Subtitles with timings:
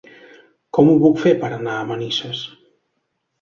[0.77, 2.41] Com ho puc fer per anar a Manises?